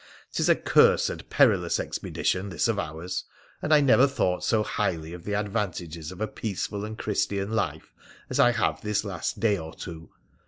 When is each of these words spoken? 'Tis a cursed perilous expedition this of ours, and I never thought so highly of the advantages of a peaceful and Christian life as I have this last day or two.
'Tis 0.31 0.49
a 0.49 0.55
cursed 0.55 1.29
perilous 1.29 1.79
expedition 1.79 2.49
this 2.49 2.67
of 2.67 2.79
ours, 2.79 3.25
and 3.61 3.71
I 3.71 3.81
never 3.81 4.07
thought 4.07 4.43
so 4.43 4.63
highly 4.63 5.13
of 5.13 5.25
the 5.25 5.35
advantages 5.35 6.11
of 6.11 6.19
a 6.19 6.27
peaceful 6.27 6.83
and 6.83 6.97
Christian 6.97 7.51
life 7.51 7.93
as 8.27 8.39
I 8.39 8.51
have 8.53 8.81
this 8.81 9.05
last 9.05 9.39
day 9.39 9.59
or 9.59 9.75
two. 9.75 10.09